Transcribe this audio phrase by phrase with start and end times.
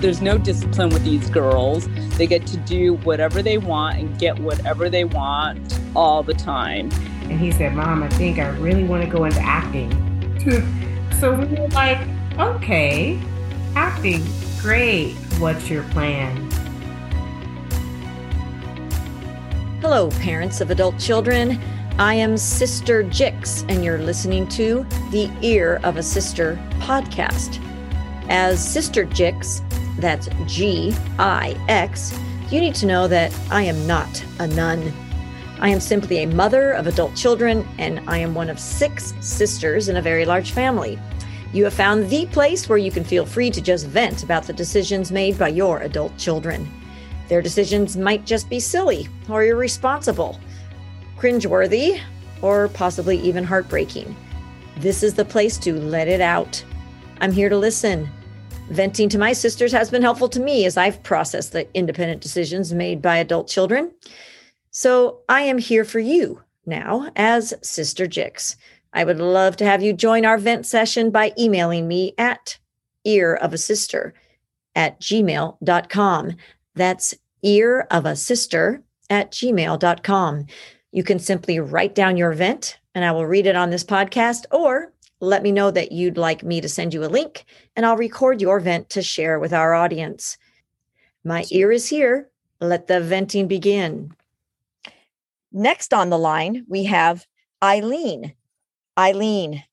[0.00, 1.88] there's no discipline with these girls.
[2.16, 6.90] They get to do whatever they want and get whatever they want all the time.
[7.22, 9.90] And he said, Mom, I think I really want to go into acting.
[11.20, 11.98] so we were like,
[12.38, 13.20] okay,
[13.74, 14.24] acting,
[14.60, 15.14] great.
[15.38, 16.48] What's your plan?
[19.80, 21.60] Hello, parents of adult children.
[21.98, 27.60] I am Sister Gix, and you're listening to the Ear of a Sister podcast.
[28.28, 29.67] As Sister Gix,
[29.98, 32.18] that's G I X,
[32.50, 34.92] you need to know that I am not a nun.
[35.60, 39.88] I am simply a mother of adult children, and I am one of six sisters
[39.88, 40.98] in a very large family.
[41.52, 44.52] You have found the place where you can feel free to just vent about the
[44.52, 46.70] decisions made by your adult children.
[47.28, 50.38] Their decisions might just be silly or irresponsible
[51.18, 52.00] cringeworthy,
[52.42, 54.14] or possibly even heartbreaking.
[54.76, 56.64] This is the place to let it out.
[57.20, 58.08] I'm here to listen.
[58.70, 62.74] Venting to my sisters has been helpful to me as I've processed the independent decisions
[62.74, 63.90] made by adult children.
[64.70, 68.56] So I am here for you now as Sister Gix.
[68.92, 72.58] I would love to have you join our vent session by emailing me at
[73.04, 74.12] ear of a sister
[74.74, 76.36] at gmail.com.
[76.74, 80.46] That's ear of a sister at gmail.com.
[80.92, 84.44] You can simply write down your vent and I will read it on this podcast,
[84.50, 87.96] or let me know that you'd like me to send you a link and I'll
[87.96, 90.38] record your vent to share with our audience.
[91.24, 92.30] My ear is here.
[92.60, 94.14] Let the venting begin.
[95.52, 97.26] Next on the line, we have
[97.62, 98.34] Eileen.
[98.98, 99.64] Eileen,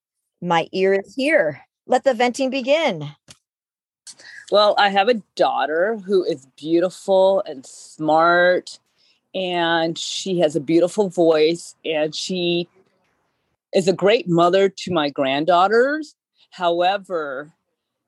[0.41, 1.61] my ear is here.
[1.87, 3.09] Let the venting begin.
[4.51, 8.79] Well, I have a daughter who is beautiful and smart
[9.33, 12.67] and she has a beautiful voice and she
[13.75, 16.15] is a great mother to my granddaughters.
[16.49, 17.53] However,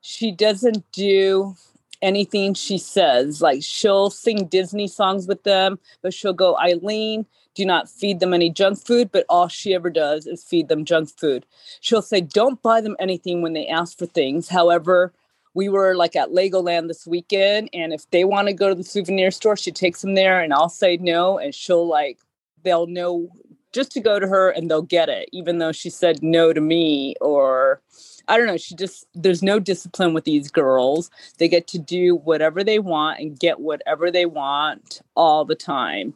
[0.02, 1.56] she doesn't do
[2.02, 3.42] anything she says.
[3.42, 8.34] Like she'll sing Disney songs with them, but she'll go, Eileen, do not feed them
[8.34, 9.12] any junk food.
[9.12, 11.46] But all she ever does is feed them junk food.
[11.82, 14.48] She'll say, don't buy them anything when they ask for things.
[14.48, 15.14] However,
[15.54, 18.84] we were like at Legoland this weekend, and if they want to go to the
[18.84, 22.20] souvenir store, she takes them there, and I'll say no, and she'll like
[22.64, 23.30] they'll know
[23.78, 26.60] just to go to her and they'll get it, even though she said no to
[26.60, 27.80] me or
[28.28, 28.58] I don't know.
[28.58, 31.12] She just there's no discipline with these girls.
[31.38, 36.16] They get to do whatever they want and get whatever they want all the time.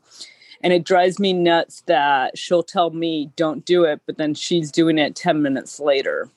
[0.64, 4.72] And it drives me nuts that she'll tell me don't do it, but then she's
[4.72, 6.30] doing it 10 minutes later.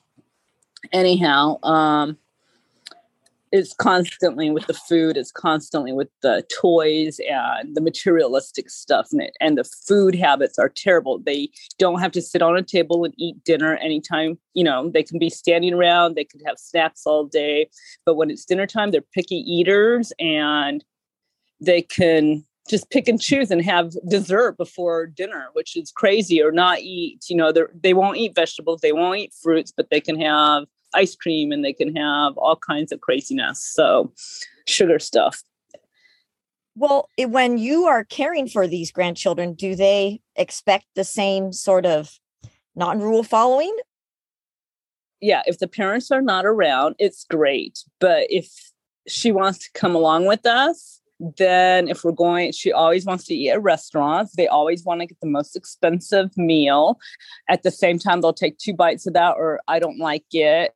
[0.93, 2.19] Anyhow, um
[3.55, 9.21] it's constantly with the food it's constantly with the toys and the materialistic stuff and,
[9.21, 11.19] it, and the food habits are terrible.
[11.19, 11.49] They
[11.79, 15.19] don't have to sit on a table and eat dinner anytime you know they can
[15.19, 17.69] be standing around they could have snacks all day
[18.05, 20.83] but when it's dinner time they're picky eaters and
[21.61, 26.51] they can just pick and choose and have dessert before dinner which is crazy or
[26.51, 30.19] not eat you know they won't eat vegetables they won't eat fruits but they can
[30.19, 33.61] have ice cream and they can have all kinds of craziness.
[33.61, 34.13] So,
[34.67, 35.43] sugar stuff.
[36.75, 42.19] Well, when you are caring for these grandchildren, do they expect the same sort of
[42.75, 43.75] non rule following?
[45.21, 47.83] Yeah, if the parents are not around, it's great.
[47.99, 48.49] But if
[49.07, 53.33] she wants to come along with us, then if we're going she always wants to
[53.33, 56.99] eat at restaurants they always want to get the most expensive meal
[57.49, 60.73] at the same time they'll take two bites of that or i don't like it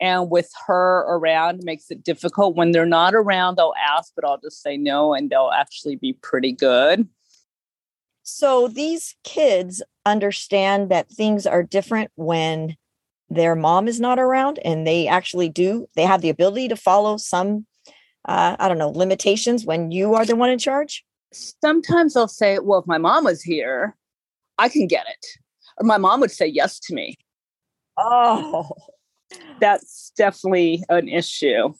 [0.00, 2.56] and with her around makes it difficult.
[2.56, 6.14] When they're not around they'll ask but i'll just say no and they'll actually be
[6.14, 7.08] pretty good.
[8.22, 12.76] So these kids understand that things are different when
[13.28, 17.16] their mom is not around and they actually do they have the ability to follow
[17.16, 17.66] some
[18.26, 21.04] uh, i don't know limitations when you are the one in charge?
[21.32, 23.96] Sometimes they'll say well if my mom was here
[24.58, 25.26] i can get it.
[25.78, 27.16] Or my mom would say yes to me.
[27.96, 28.70] Oh
[29.60, 31.72] that's definitely an issue.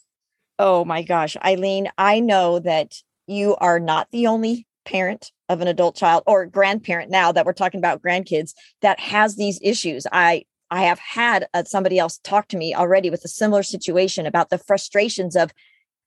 [0.59, 2.95] Oh my gosh, Eileen, I know that
[3.27, 7.53] you are not the only parent of an adult child or grandparent now that we're
[7.53, 10.05] talking about grandkids that has these issues.
[10.11, 14.25] I I have had uh, somebody else talk to me already with a similar situation
[14.25, 15.51] about the frustrations of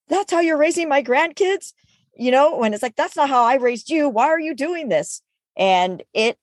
[0.09, 1.73] that's how you're raising my grandkids,
[2.17, 4.09] you know, when it's like that's not how I raised you.
[4.09, 5.21] Why are you doing this?
[5.57, 6.39] And it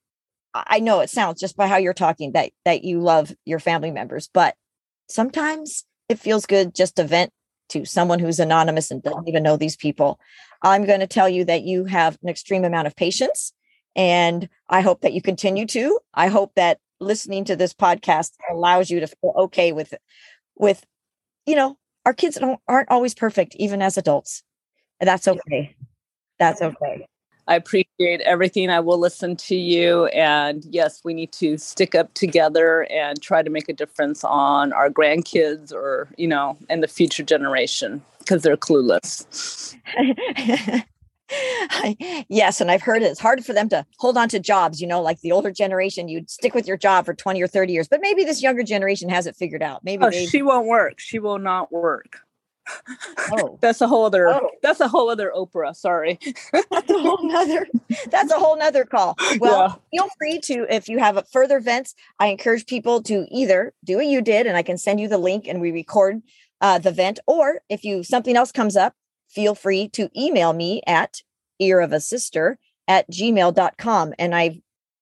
[0.53, 3.91] I know it sounds just by how you're talking that that you love your family
[3.91, 4.55] members, but
[5.11, 7.31] sometimes it feels good just to vent
[7.69, 10.19] to someone who's anonymous and doesn't even know these people.
[10.61, 13.53] I'm going to tell you that you have an extreme amount of patience
[13.95, 15.99] and I hope that you continue to.
[16.13, 19.93] I hope that listening to this podcast allows you to feel okay with
[20.55, 20.85] with
[21.45, 24.43] you know our kids don't, aren't always perfect, even as adults.
[24.99, 25.75] And that's okay.
[26.39, 27.07] That's okay.
[27.47, 28.69] I appreciate everything.
[28.69, 30.05] I will listen to you.
[30.07, 34.73] And yes, we need to stick up together and try to make a difference on
[34.73, 39.75] our grandkids or, you know, and the future generation because they're clueless.
[42.29, 44.81] yes, and I've heard it's hard for them to hold on to jobs.
[44.81, 47.73] You know, like the older generation, you'd stick with your job for 20 or 30
[47.73, 49.83] years, but maybe this younger generation has it figured out.
[49.83, 50.99] Maybe oh, she won't work.
[50.99, 52.19] She will not work.
[53.33, 53.57] Oh.
[53.61, 54.49] that's a whole other oh.
[54.61, 55.75] that's a whole other Oprah.
[55.75, 56.19] Sorry.
[56.51, 57.67] that's a whole nother
[58.09, 59.15] that's a whole nother call.
[59.39, 59.99] Well, yeah.
[59.99, 64.07] feel free to if you have further events, I encourage people to either do what
[64.07, 66.21] you did and I can send you the link and we record
[66.61, 68.93] uh, the vent, or if you something else comes up,
[69.29, 71.21] feel free to email me at
[71.59, 72.57] ear of a sister
[72.87, 74.61] at gmail.com and I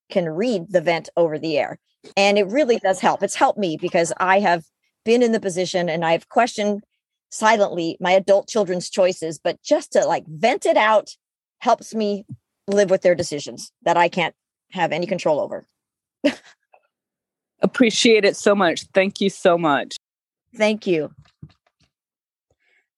[0.10, 1.80] can read the vent over the air.
[2.16, 3.24] And it really does help.
[3.24, 4.64] It's helped me because I have
[5.06, 6.84] been in the position and I've questioned
[7.30, 11.16] silently my adult children's choices, but just to like vent it out
[11.60, 12.26] helps me
[12.68, 14.36] live with their decisions that I can't
[14.72, 15.68] have any control over.
[17.62, 18.84] Appreciate it so much.
[18.94, 19.98] Thank you so much.
[20.56, 21.12] Thank you.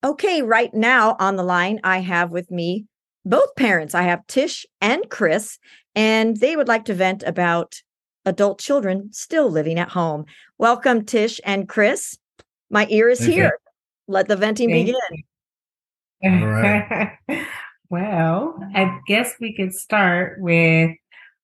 [0.04, 2.86] Okay, right now on the line, I have with me
[3.24, 3.94] both parents.
[3.94, 5.60] I have Tish and Chris,
[5.95, 7.81] and they would like to vent about
[8.25, 10.25] adult children still living at home.
[10.57, 12.18] Welcome, Tish and Chris.
[12.69, 13.60] My ear is Thank here.
[14.11, 14.15] You.
[14.15, 15.23] Let the venting Thank begin.
[16.43, 17.17] All right.
[17.89, 20.91] well, I guess we could start with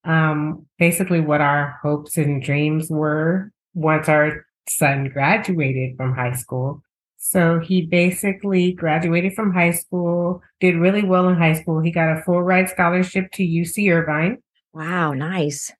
[0.03, 6.81] um, basically what our hopes and dreams were once our son graduated from high school.
[7.17, 11.81] So he basically graduated from high school, did really well in high school.
[11.81, 14.37] He got a full ride scholarship to UC Irvine.
[14.73, 15.71] Wow, nice.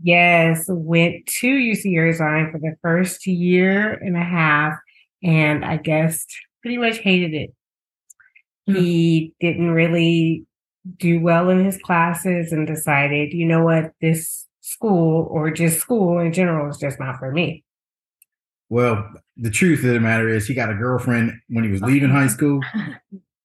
[0.00, 4.74] Yes, went to UC Irvine for the first year and a half
[5.22, 6.24] and I guess
[6.62, 7.50] pretty much hated it.
[8.68, 8.80] Mm-hmm.
[8.80, 10.44] He didn't really
[10.96, 16.18] do well in his classes and decided, you know what, this school or just school
[16.18, 17.64] in general is just not for me.
[18.70, 22.10] Well, the truth of the matter is he got a girlfriend when he was leaving
[22.10, 22.60] high school.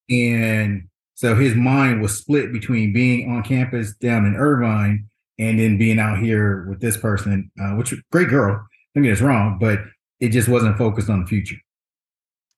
[0.10, 5.08] And so his mind was split between being on campus down in Irvine
[5.40, 8.68] and then being out here with this person, uh, which great girl.
[8.94, 9.80] Don't get us wrong, but
[10.20, 11.56] it just wasn't focused on the future.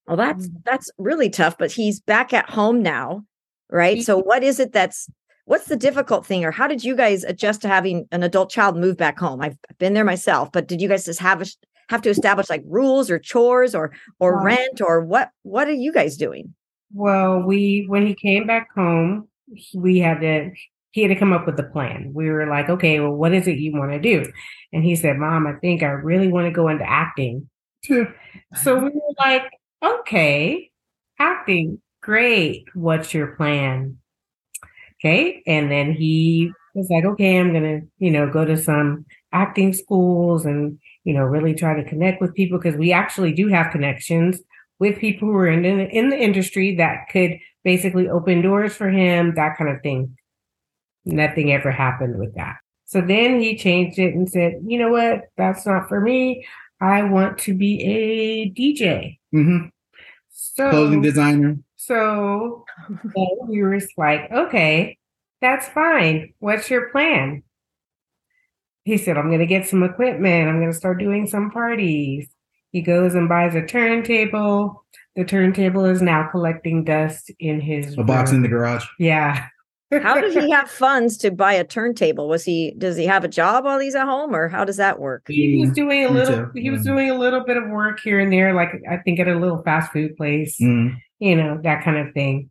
[0.07, 0.63] Well, that's mm.
[0.63, 3.25] that's really tough, but he's back at home now,
[3.69, 4.01] right?
[4.03, 5.09] So what is it that's
[5.45, 8.77] what's the difficult thing or how did you guys adjust to having an adult child
[8.77, 9.41] move back home?
[9.41, 11.45] I've been there myself, but did you guys just have a,
[11.89, 15.91] have to establish like rules or chores or or rent or what what are you
[15.91, 16.53] guys doing?
[16.93, 19.27] Well, we when he came back home,
[19.73, 20.51] we had to
[20.91, 22.11] he had to come up with a plan.
[22.13, 24.31] We were like, okay, well, what is it you want to do?
[24.71, 27.49] And he said, Mom, I think I really want to go into acting.
[27.89, 29.43] so we were like,
[29.85, 30.71] okay,
[31.19, 32.65] acting, great.
[32.73, 33.97] What's your plan?
[34.99, 35.43] Okay.
[35.45, 39.73] And then he was like, okay, I'm going to, you know, go to some acting
[39.73, 43.71] schools and, you know, really try to connect with people because we actually do have
[43.71, 44.39] connections
[44.79, 48.89] with people who are in the, in the industry that could basically open doors for
[48.89, 50.17] him, that kind of thing.
[51.05, 52.55] Nothing ever happened with that.
[52.85, 55.25] So then he changed it and said, you know what?
[55.37, 56.45] That's not for me.
[56.81, 59.17] I want to be a DJ.
[59.33, 59.67] Mm-hmm.
[60.37, 61.57] So clothing designer.
[61.77, 62.65] So
[63.47, 64.97] we were like, okay,
[65.41, 66.33] that's fine.
[66.39, 67.43] What's your plan?
[68.83, 70.49] He said, I'm going to get some equipment.
[70.49, 72.27] I'm going to start doing some parties.
[72.71, 74.85] He goes and buys a turntable.
[75.15, 78.05] The turntable is now collecting dust in his a room.
[78.05, 78.85] box in the garage.
[78.99, 79.47] Yeah.
[79.91, 82.27] How did he have funds to buy a turntable?
[82.27, 84.99] Was he does he have a job while he's at home or how does that
[84.99, 85.25] work?
[85.27, 88.31] He was doing a little he was doing a little bit of work here and
[88.31, 90.95] there, like I think at a little fast food place, mm.
[91.19, 92.49] you know, that kind of thing.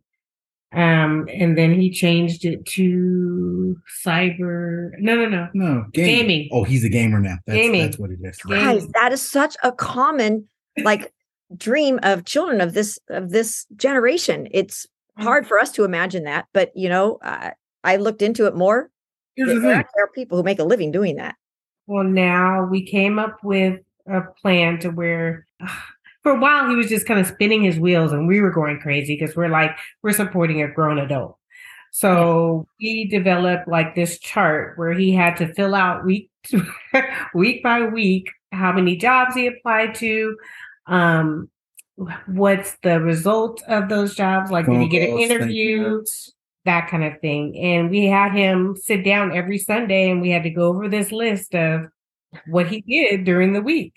[0.73, 4.91] Um, and then he changed it to cyber.
[4.99, 6.05] No, no, no, no game.
[6.05, 6.49] gaming.
[6.51, 7.37] Oh, he's a gamer now.
[7.45, 7.81] That's, gaming.
[7.83, 8.37] That's what it is.
[8.39, 10.47] Guys, that is such a common
[10.83, 11.13] like
[11.55, 14.47] dream of children of this of this generation.
[14.51, 14.85] It's
[15.17, 17.51] hard for us to imagine that, but you know, uh,
[17.83, 18.89] I looked into it more.
[19.35, 21.35] Here's the there, there are people who make a living doing that.
[21.87, 25.47] Well, now we came up with a plan to where
[26.23, 28.79] for a while he was just kind of spinning his wheels and we were going
[28.79, 31.37] crazy because we're like, we're supporting a grown adult.
[31.91, 32.89] So yeah.
[32.89, 36.29] we developed like this chart where he had to fill out week
[37.33, 40.35] week by week how many jobs he applied to,
[40.87, 41.49] um,
[42.27, 44.51] what's the result of those jobs?
[44.51, 46.03] Like, did he get an interview?
[46.65, 47.57] That kind of thing.
[47.57, 51.11] And we had him sit down every Sunday and we had to go over this
[51.11, 51.85] list of
[52.47, 53.93] what he did during the week.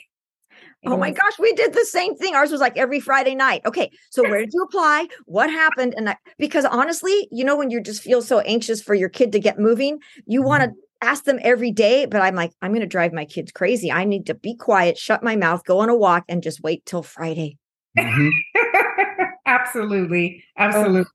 [0.86, 2.34] Oh my gosh, we did the same thing.
[2.34, 3.62] Ours was like every Friday night.
[3.66, 5.08] Okay, so where did you apply?
[5.24, 5.94] What happened?
[5.96, 9.32] And I, because honestly, you know, when you just feel so anxious for your kid
[9.32, 12.06] to get moving, you want to ask them every day.
[12.06, 13.90] But I'm like, I'm going to drive my kids crazy.
[13.90, 16.86] I need to be quiet, shut my mouth, go on a walk, and just wait
[16.86, 17.58] till Friday.
[18.04, 18.30] Mhm.
[19.46, 20.44] absolutely.
[20.56, 21.10] Absolutely.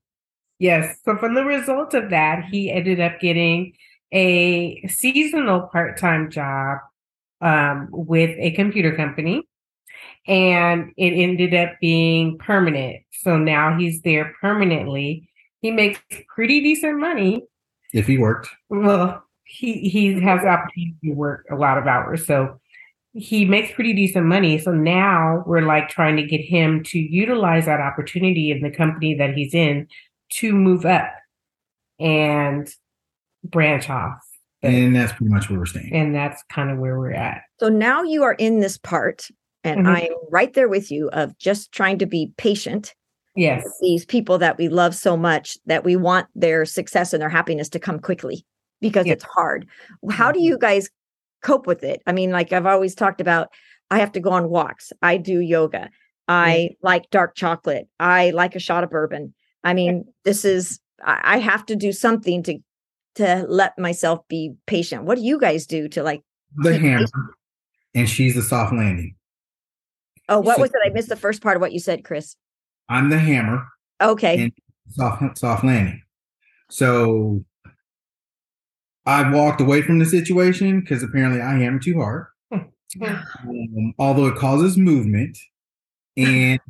[0.58, 0.98] Yes.
[1.04, 3.72] So from the result of that, he ended up getting
[4.12, 6.78] a seasonal part-time job
[7.40, 9.42] um, with a computer company.
[10.26, 13.02] And it ended up being permanent.
[13.12, 15.28] So now he's there permanently.
[15.60, 16.00] He makes
[16.34, 17.42] pretty decent money.
[17.92, 22.26] If he worked, Well, he he has the opportunity to work a lot of hours.
[22.26, 22.60] So
[23.14, 24.58] he makes pretty decent money.
[24.58, 29.14] So now we're like trying to get him to utilize that opportunity in the company
[29.14, 29.86] that he's in
[30.34, 31.12] to move up
[32.00, 32.68] and
[33.44, 34.18] branch off.
[34.62, 35.92] and that's pretty much where we're staying.
[35.92, 37.42] And that's kind of where we're at.
[37.60, 39.28] So now you are in this part,
[39.62, 39.94] and Mhm.
[39.94, 42.94] I'm right there with you of just trying to be patient.
[43.36, 43.62] Yes.
[43.64, 47.28] with These people that we love so much that we want their success and their
[47.28, 48.46] happiness to come quickly
[48.80, 49.12] because Yeah.
[49.14, 49.66] it's hard.
[50.10, 50.88] How do you guys
[51.44, 52.02] cope with it?
[52.06, 53.50] I mean, like I've always talked about,
[53.90, 54.92] I have to go on walks.
[55.02, 55.90] I do yoga.
[56.26, 56.86] I mm-hmm.
[56.86, 57.86] like dark chocolate.
[58.00, 59.34] I like a shot of bourbon.
[59.62, 62.58] I mean, this is I I have to do something to
[63.16, 65.04] to let myself be patient.
[65.04, 66.22] What do you guys do to like?
[66.56, 67.06] The hammer,
[67.94, 69.16] and she's the soft landing.
[70.28, 70.80] Oh, what So- was it?
[70.84, 72.36] I missed the first part of what you said, Chris.
[72.88, 73.66] I'm the hammer,
[74.00, 74.44] Okay.
[74.44, 74.52] and
[74.90, 76.00] soft soft landing.
[76.70, 77.44] So
[79.06, 82.26] I walked away from the situation because apparently I hammer too hard.
[82.52, 85.36] um, although it causes movement,
[86.16, 86.60] and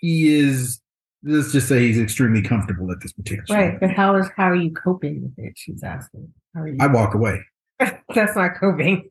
[0.00, 0.80] he is.
[1.22, 3.58] Let's just say he's extremely comfortable at this particular.
[3.58, 3.70] Right.
[3.72, 3.78] time.
[3.80, 5.54] But how is how are you coping with it?
[5.56, 6.32] She's asking.
[6.54, 6.76] How are you?
[6.80, 7.40] I walk away.
[7.80, 9.10] that's not coping.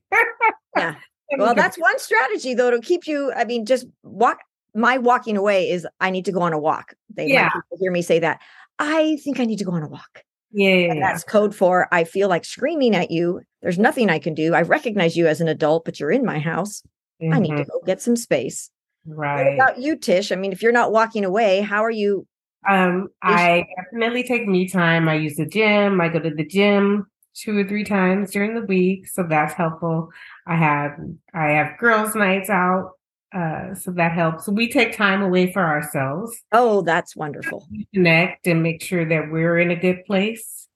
[0.78, 0.96] Yeah.
[1.40, 3.34] Well, that's one strategy though to keep you.
[3.36, 4.38] I mean, just walk.
[4.76, 6.94] My walking away is I need to go on a walk.
[7.14, 7.50] They Yeah.
[7.54, 7.78] yeah.
[7.80, 8.40] hear me say that.
[8.78, 10.22] I think I need to go on a walk.
[10.52, 10.92] Yeah.
[10.92, 13.42] And that's code for I feel like screaming at you.
[13.62, 14.54] There's nothing I can do.
[14.54, 16.84] I recognize you as an adult, but you're in my house.
[17.32, 17.68] I need to Mhm.
[17.68, 18.70] go get some space.
[19.06, 19.54] What Right.
[19.54, 20.32] about you, Tish?
[20.32, 22.28] I mean, if you're not walking away, how are you?
[22.68, 25.08] Um, I definitely take me time.
[25.08, 26.02] I use the gym.
[26.02, 30.10] I go to the gym two or three times during the week, so that's helpful.
[30.48, 30.98] I have
[31.34, 32.94] I have girls' nights out,
[33.36, 34.48] uh, so that helps.
[34.48, 37.68] We take time away for ourselves, Oh, that's wonderful.
[37.94, 40.68] connect, and make sure that we're in a good place.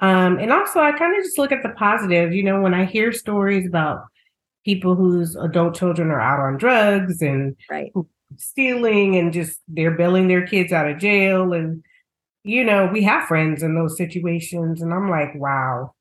[0.00, 2.32] Um, and also, I kind of just look at the positive.
[2.34, 4.02] You know, when I hear stories about
[4.64, 7.92] people whose adult children are out on drugs and Right.
[8.36, 11.82] stealing and just they're bailing their kids out of jail and
[12.42, 15.92] you know we have friends in those situations and i'm like wow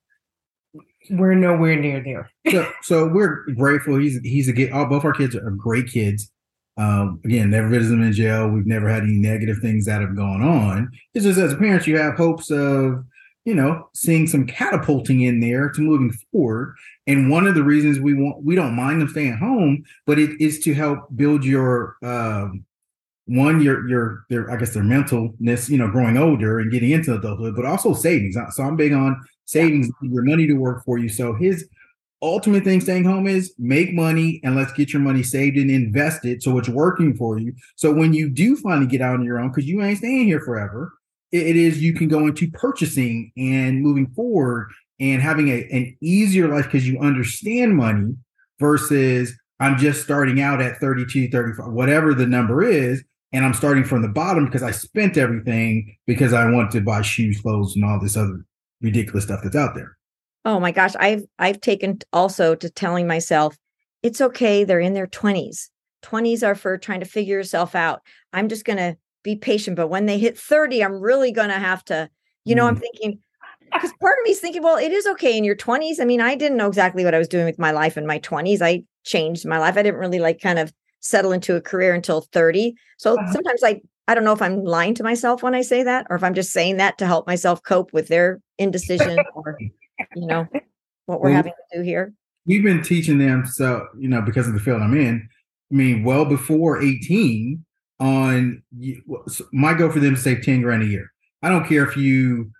[1.09, 3.97] we're nowhere near there so so we're grateful.
[3.97, 4.71] He's he's a kid.
[4.71, 6.31] All both our kids are great kids.
[6.77, 8.49] Um, again, never visited them in jail.
[8.49, 10.91] We've never had any negative things that have gone on.
[11.13, 13.03] It's just as parents, you have hopes of
[13.45, 16.75] you know seeing some catapulting in there to moving forward.
[17.07, 20.39] And one of the reasons we want we don't mind them staying home, but it
[20.41, 22.65] is to help build your um,
[23.27, 27.15] one your your their I guess their mentalness, you know, growing older and getting into
[27.15, 28.37] adulthood, but also savings.
[28.51, 31.09] So I'm big on savings, your money to work for you.
[31.09, 31.67] So his
[32.21, 36.41] ultimate thing staying home is make money and let's get your money saved and invested
[36.41, 37.53] so it's working for you.
[37.75, 40.39] So when you do finally get out on your own, because you ain't staying here
[40.39, 40.93] forever,
[41.31, 46.47] it, is you can go into purchasing and moving forward and having a, an easier
[46.47, 48.15] life because you understand money
[48.59, 53.03] versus I'm just starting out at 32, 35, whatever the number is.
[53.35, 57.01] And I'm starting from the bottom because I spent everything because I want to buy
[57.01, 58.45] shoes, clothes, and all this other
[58.81, 59.97] ridiculous stuff that's out there.
[60.45, 63.57] Oh my gosh, I've I've taken also to telling myself
[64.03, 64.63] it's okay.
[64.63, 65.69] They're in their twenties.
[66.01, 68.01] Twenties are for trying to figure yourself out.
[68.31, 69.75] I'm just gonna be patient.
[69.75, 72.09] But when they hit thirty, I'm really gonna have to.
[72.45, 72.81] You know, I'm mm.
[72.81, 73.19] thinking
[73.73, 75.99] because part of me is thinking, well, it is okay in your 20s.
[75.99, 78.19] I mean, I didn't know exactly what I was doing with my life in my
[78.19, 78.61] 20s.
[78.61, 79.75] I changed my life.
[79.75, 82.75] I didn't really like kind of settle into a career until 30.
[82.97, 83.33] So Uh-huh.
[83.33, 86.15] sometimes I I don't know if I'm lying to myself when I say that or
[86.15, 89.59] if I'm just saying that to help myself cope with their indecision or
[90.13, 90.47] you know
[91.07, 92.13] what we're Well, having to do here.
[92.45, 95.27] we've been teaching them so you know because of the field i'm in
[95.71, 97.63] i mean well before 18
[97.99, 98.61] on
[99.51, 101.11] my goal for them to save 10 grand a year
[101.41, 102.51] i don't care if you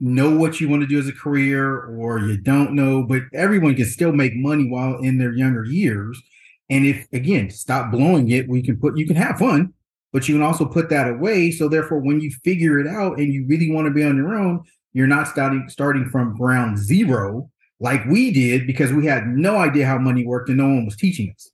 [0.00, 3.74] know what you want to do as a career or you don't know but everyone
[3.74, 6.20] can still make money while in their younger years
[6.70, 9.72] and if again stop blowing it we can put you can have fun
[10.12, 13.32] but you can also put that away so therefore when you figure it out and
[13.32, 17.50] you really want to be on your own you're not starting starting from ground zero
[17.80, 20.96] like we did because we had no idea how money worked and no one was
[20.96, 21.50] teaching us.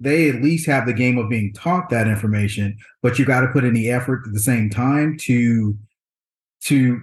[0.00, 3.48] They at least have the game of being taught that information, but you got to
[3.48, 5.76] put in the effort at the same time to
[6.64, 7.00] to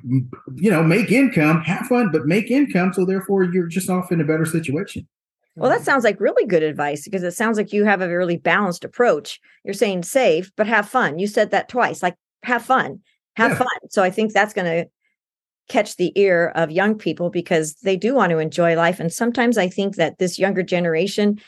[0.55, 2.93] you know make income, have fun, but make income.
[2.93, 5.07] So therefore, you're just off in a better situation.
[5.55, 5.85] Well, that mm.
[5.85, 9.39] sounds like really good advice because it sounds like you have a really balanced approach.
[9.63, 11.19] You're saying save, but have fun.
[11.19, 13.01] You said that twice, like have fun,
[13.35, 13.57] have yeah.
[13.59, 13.89] fun.
[13.89, 14.89] So I think that's going to
[15.69, 18.99] catch the ear of young people because they do want to enjoy life.
[18.99, 21.39] And sometimes I think that this younger generation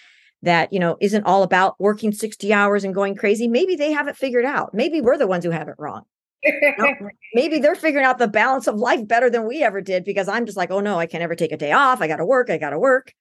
[0.41, 4.07] that, you know, isn't all about working 60 hours and going crazy, maybe they have
[4.07, 4.73] it figured out.
[4.73, 6.03] Maybe we're the ones who have it wrong.
[7.33, 10.45] maybe they're figuring out the balance of life better than we ever did because I'm
[10.45, 12.01] just like, oh no, I can never take a day off.
[12.01, 12.51] I got to work.
[12.51, 13.13] I got to work.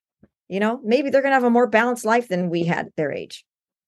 [0.47, 2.95] You know, maybe they're going to have a more balanced life than we had at
[2.95, 3.43] their age.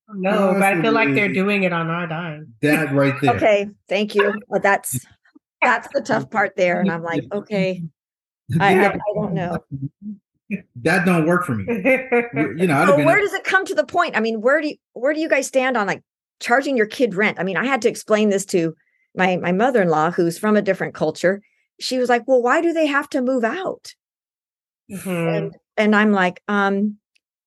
[0.09, 2.53] No, but I feel like they're doing it on our dime.
[2.61, 3.35] That right there.
[3.35, 4.33] okay, thank you.
[4.47, 5.05] Well, that's
[5.61, 7.83] that's the tough part there, and I'm like, okay,
[8.59, 9.57] I, I, I don't know.
[10.77, 11.65] That don't work for me.
[11.67, 14.15] You know, well, where does it come to the point?
[14.15, 16.03] I mean, where do you where do you guys stand on like
[16.39, 17.37] charging your kid rent?
[17.37, 18.73] I mean, I had to explain this to
[19.13, 21.41] my my mother in law, who's from a different culture.
[21.81, 23.93] She was like, "Well, why do they have to move out?"
[24.89, 25.09] Mm-hmm.
[25.09, 26.97] And and I'm like, um,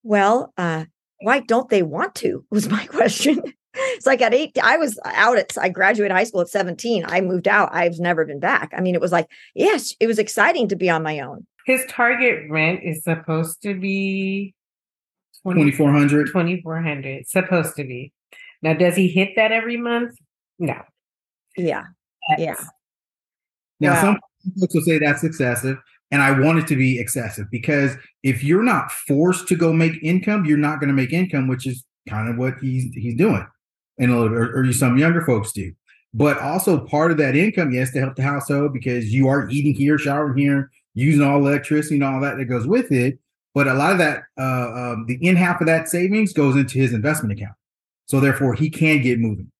[0.03, 0.85] well, uh,
[1.21, 2.45] why don't they want to?
[2.51, 3.43] Was my question.
[3.75, 7.05] it's like at eight, I was out at, I graduated high school at 17.
[7.07, 7.69] I moved out.
[7.73, 8.73] I've never been back.
[8.77, 11.47] I mean, it was like, yes, it was exciting to be on my own.
[11.67, 14.55] His target rent is supposed to be
[15.45, 18.13] 2400 2400 supposed to be.
[18.61, 20.17] Now, does he hit that every month?
[20.59, 20.83] No.
[21.57, 21.85] Yeah.
[22.39, 22.57] Yeah.
[23.79, 24.01] Now, wow.
[24.01, 24.19] some
[24.59, 25.79] folks will say that's excessive.
[26.11, 30.03] And I want it to be excessive because if you're not forced to go make
[30.03, 33.47] income, you're not going to make income, which is kind of what he's he's doing,
[33.99, 35.73] and or, or some younger folks do.
[36.13, 39.75] But also part of that income, yes, to help the household because you are eating
[39.75, 43.19] here, showering here, using all electricity and all that that goes with it.
[43.55, 46.79] But a lot of that, uh, um, the in half of that savings goes into
[46.79, 47.55] his investment account.
[48.07, 49.51] So therefore, he can get moving.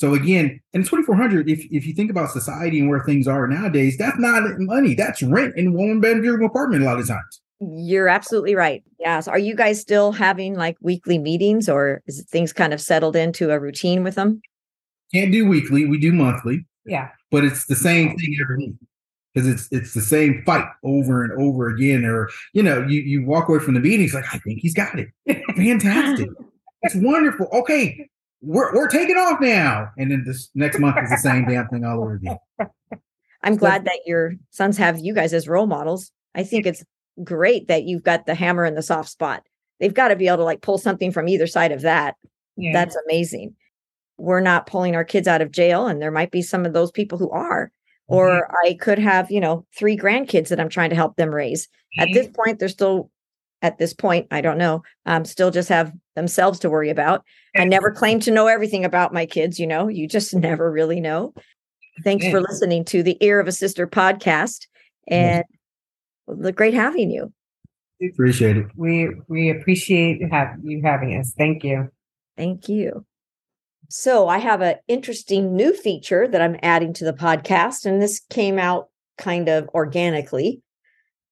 [0.00, 3.98] So again, and 2400, if, if you think about society and where things are nowadays,
[3.98, 4.94] that's not money.
[4.94, 7.42] That's rent in one bedroom apartment a lot of times.
[7.60, 8.82] You're absolutely right.
[8.98, 9.20] Yeah.
[9.20, 13.14] So are you guys still having like weekly meetings or is things kind of settled
[13.14, 14.40] into a routine with them?
[15.12, 15.84] Can't do weekly.
[15.84, 16.64] We do monthly.
[16.86, 17.10] Yeah.
[17.30, 18.18] But it's the same oh.
[18.18, 18.76] thing every week
[19.34, 22.06] because it's it's the same fight over and over again.
[22.06, 24.72] Or you know, you you walk away from the meeting, it's like I think he's
[24.72, 25.10] got it.
[25.56, 26.30] Fantastic.
[26.84, 27.48] it's wonderful.
[27.52, 28.08] Okay,
[28.42, 31.84] we're we're taking off now, and then this next month is the same damn thing
[31.84, 32.38] all over again.
[33.42, 36.10] I'm glad that your sons have you guys as role models.
[36.34, 36.84] I think it's
[37.24, 39.42] great that you've got the hammer and the soft spot.
[39.78, 42.16] They've got to be able to like pull something from either side of that.
[42.56, 42.72] Yeah.
[42.72, 43.54] That's amazing.
[44.18, 46.90] We're not pulling our kids out of jail, and there might be some of those
[46.90, 47.70] people who are.
[48.06, 48.54] Or mm-hmm.
[48.66, 51.66] I could have, you know, three grandkids that I'm trying to help them raise.
[51.66, 52.02] Mm-hmm.
[52.02, 53.10] At this point, they're still
[53.62, 57.24] at this point, I don't know, um, still just have themselves to worry about.
[57.56, 61.00] I never claim to know everything about my kids, you know, you just never really
[61.00, 61.34] know.
[62.04, 64.66] Thanks for listening to the Ear of a Sister podcast
[65.06, 65.44] and
[66.26, 67.32] the great having you.
[68.00, 68.66] We appreciate it.
[68.76, 71.34] We we appreciate have you having us.
[71.36, 71.90] Thank you.
[72.36, 73.04] Thank you.
[73.90, 78.20] So I have an interesting new feature that I'm adding to the podcast, and this
[78.30, 80.62] came out kind of organically.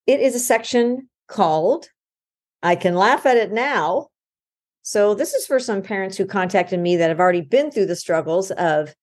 [0.06, 1.88] It is a section called
[2.62, 4.08] I can laugh at it now.
[4.82, 7.96] So, this is for some parents who contacted me that have already been through the
[7.96, 8.94] struggles of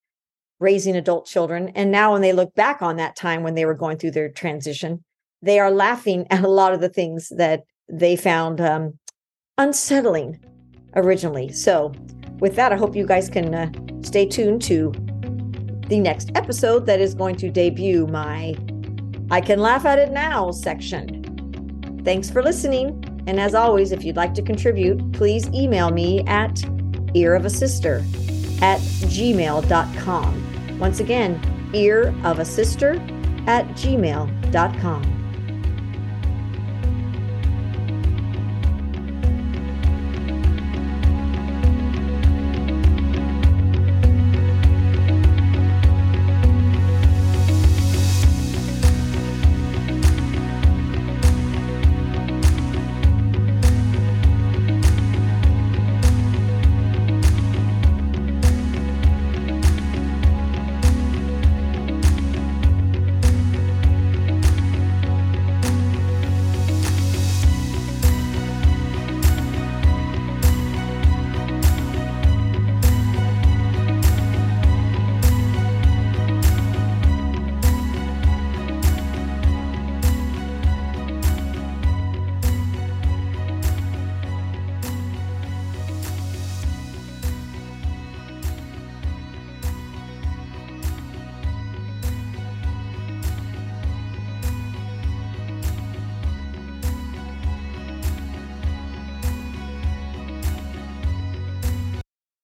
[0.59, 1.69] raising adult children.
[1.69, 4.29] And now, when they look back on that time when they were going through their
[4.29, 5.03] transition,
[5.41, 8.97] they are laughing at a lot of the things that they found um,
[9.57, 10.43] unsettling
[10.95, 11.51] originally.
[11.51, 11.93] So,
[12.39, 14.91] with that, I hope you guys can uh, stay tuned to
[15.87, 18.55] the next episode that is going to debut my
[19.31, 22.01] I Can Laugh at It Now section.
[22.03, 23.14] Thanks for listening.
[23.27, 26.55] And as always, if you'd like to contribute, please email me at
[27.15, 27.99] earofasister
[28.61, 30.79] at gmail.com.
[30.79, 31.39] Once again,
[31.73, 35.14] earofasister at gmail.com.